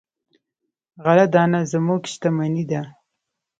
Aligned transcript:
غله 1.03 1.25
دانه 1.33 1.59
زموږ 1.71 2.01
شتمني 2.13 2.63
ده. 2.71 2.81